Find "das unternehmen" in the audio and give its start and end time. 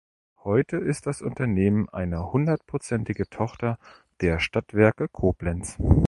1.05-1.87